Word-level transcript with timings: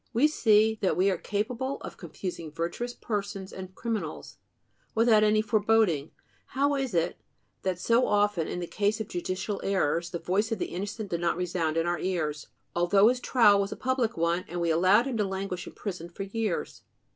We 0.13 0.27
see 0.27 0.79
that 0.81 0.97
we 0.97 1.11
are 1.11 1.17
capable 1.19 1.77
of 1.81 1.95
confusing 1.95 2.51
virtuous 2.51 2.95
persons 2.95 3.53
and 3.53 3.75
criminals, 3.75 4.37
without 4.95 5.23
any 5.23 5.43
foreboding. 5.43 6.09
How 6.47 6.73
is 6.73 6.95
it 6.95 7.21
that 7.61 7.77
so 7.77 8.07
often 8.07 8.47
in 8.47 8.59
the 8.59 8.65
case 8.65 8.99
of 8.99 9.07
judicial 9.07 9.61
errors, 9.63 10.09
the 10.09 10.17
voice 10.17 10.51
of 10.51 10.57
the 10.57 10.65
innocent 10.73 11.11
did 11.11 11.21
not 11.21 11.37
resound 11.37 11.77
in 11.77 11.85
our 11.85 11.99
ears, 11.99 12.47
although 12.75 13.09
his 13.09 13.19
trial 13.19 13.61
was 13.61 13.71
a 13.71 13.75
public 13.75 14.17
one, 14.17 14.43
and 14.47 14.59
we 14.59 14.71
allowed 14.71 15.05
him 15.05 15.17
to 15.17 15.23
languish 15.23 15.67
in 15.67 15.73
prison 15.73 16.09
for 16.09 16.23
years? 16.23 16.81